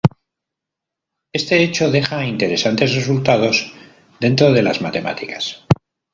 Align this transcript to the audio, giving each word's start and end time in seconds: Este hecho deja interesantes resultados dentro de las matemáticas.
Este 1.31 1.61
hecho 1.61 1.91
deja 1.91 2.25
interesantes 2.25 2.95
resultados 2.95 3.71
dentro 4.19 4.51
de 4.51 4.63
las 4.63 4.81
matemáticas. 4.81 5.67